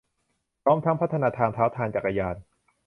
[0.63, 2.35] พร้อมทั้งพัฒนาทางเท้า ทางจักรยาน